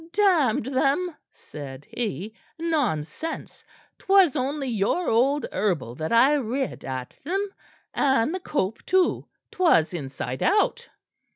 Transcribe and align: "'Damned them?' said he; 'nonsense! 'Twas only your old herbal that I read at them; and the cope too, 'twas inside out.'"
"'Damned 0.13 0.65
them?' 0.65 1.15
said 1.31 1.85
he; 1.85 2.33
'nonsense! 2.57 3.63
'Twas 3.99 4.35
only 4.35 4.67
your 4.67 5.07
old 5.11 5.45
herbal 5.53 5.93
that 5.93 6.11
I 6.11 6.37
read 6.37 6.83
at 6.83 7.19
them; 7.23 7.51
and 7.93 8.33
the 8.33 8.39
cope 8.39 8.83
too, 8.87 9.27
'twas 9.51 9.93
inside 9.93 10.41
out.'" 10.41 10.89